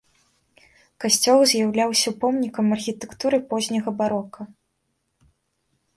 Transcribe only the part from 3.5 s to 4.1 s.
позняга